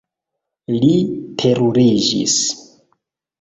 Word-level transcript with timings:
Li 0.75 0.89
teruriĝis. 1.43 2.39